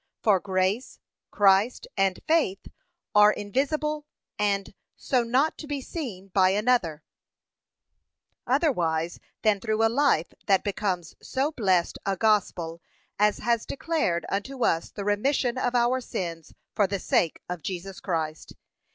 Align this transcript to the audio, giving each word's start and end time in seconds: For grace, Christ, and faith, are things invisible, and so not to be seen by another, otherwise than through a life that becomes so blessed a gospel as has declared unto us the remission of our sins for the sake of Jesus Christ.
For 0.23 0.39
grace, 0.39 0.97
Christ, 1.29 1.87
and 1.95 2.21
faith, 2.27 2.65
are 3.13 3.35
things 3.35 3.43
invisible, 3.45 4.07
and 4.39 4.73
so 4.95 5.21
not 5.21 5.59
to 5.59 5.67
be 5.67 5.79
seen 5.79 6.29
by 6.29 6.49
another, 6.49 7.03
otherwise 8.47 9.19
than 9.43 9.59
through 9.59 9.85
a 9.85 9.89
life 9.93 10.33
that 10.47 10.63
becomes 10.63 11.13
so 11.21 11.51
blessed 11.51 11.99
a 12.03 12.17
gospel 12.17 12.81
as 13.19 13.37
has 13.37 13.63
declared 13.63 14.25
unto 14.27 14.65
us 14.65 14.89
the 14.89 15.05
remission 15.05 15.55
of 15.59 15.75
our 15.75 16.01
sins 16.01 16.51
for 16.73 16.87
the 16.87 16.97
sake 16.97 17.39
of 17.47 17.61
Jesus 17.61 17.99
Christ. 17.99 18.53